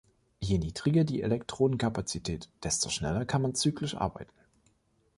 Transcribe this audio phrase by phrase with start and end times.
[0.41, 4.33] Je niedriger die Elektrodenkapazität, desto schneller kann man zyklisch arbeiten.